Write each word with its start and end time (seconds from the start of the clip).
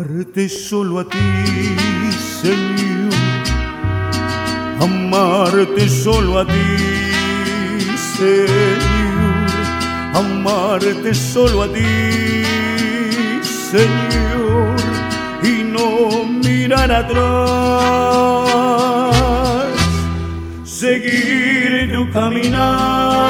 amarte 0.00 0.48
solo 0.48 1.00
a 1.00 1.04
ti, 1.04 1.18
Señor, 2.40 3.12
amarte 4.80 5.88
solo 5.88 6.38
a 6.38 6.46
ti, 6.46 6.76
Señor, 8.16 9.50
amarte 10.14 11.14
solo 11.14 11.64
a 11.64 11.68
ti, 11.68 12.42
Señor, 13.42 14.76
y 15.42 15.62
no 15.64 16.24
mirar 16.24 16.90
atrás, 16.90 17.20
seguir 20.64 21.92
tu 21.92 22.10
caminar, 22.10 23.28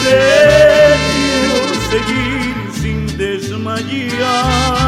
Señor, 0.00 1.68
seguir 1.90 2.54
sin 2.80 3.18
desmayar, 3.18 4.85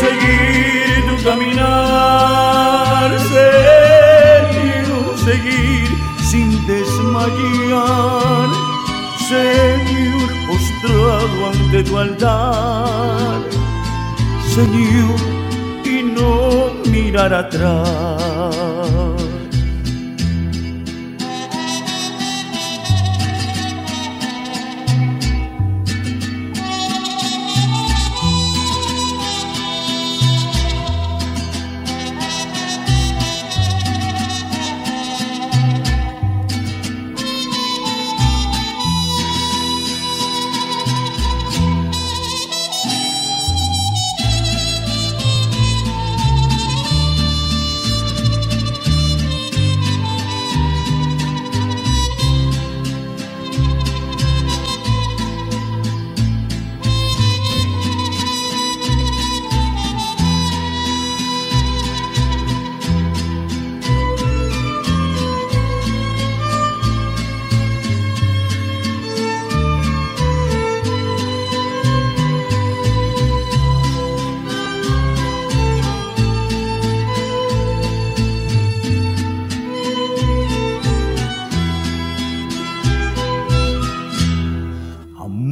seguir 0.00 0.98
tu 1.08 1.16
caminar, 1.24 3.08
Señor, 3.34 5.06
seguir 5.24 5.88
sin 6.28 6.48
desmayar, 6.66 8.48
Señor, 9.28 10.28
postrado 10.48 11.38
ante 11.52 11.78
tu 11.84 11.98
altar, 11.98 13.40
Señor, 14.54 15.20
y 15.84 16.02
no 16.02 16.72
mirar 16.90 17.32
atrás. 17.32 18.85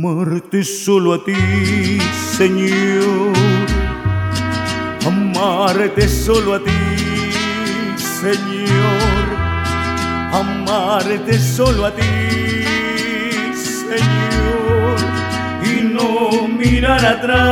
Amarte 0.08 0.64
solo 0.64 1.12
a 1.14 1.24
ti, 1.24 1.98
Señor. 2.36 3.32
Amarte 5.06 6.08
solo 6.08 6.54
a 6.54 6.58
ti, 6.62 6.70
Señor. 7.96 9.24
Amarte 10.32 11.38
solo 11.38 11.86
a 11.86 11.94
ti, 11.94 12.02
Señor. 13.54 14.96
Y 15.64 15.82
no 15.82 16.48
mirar 16.48 17.04
atrás. 17.04 17.44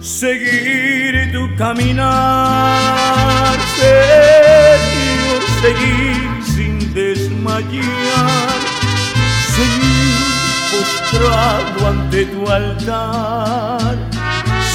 Seguir 0.00 1.32
tu 1.32 1.54
caminar, 1.56 3.58
Señor. 3.76 5.42
Seguir 5.62 6.42
sin 6.42 6.94
desmayar. 6.94 8.49
Postrado 10.80 11.88
ante 11.88 12.24
tu 12.24 12.48
altar, 12.48 13.98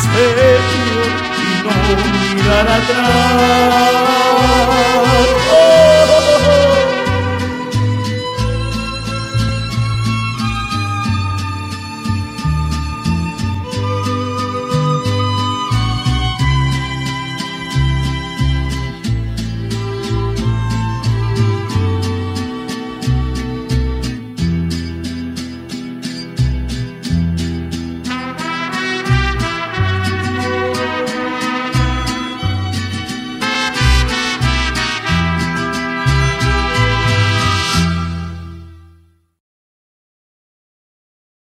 Señor, 0.04 1.10
y 1.42 1.64
no 1.64 1.74
mirar 2.36 2.68
atrás. 2.78 3.96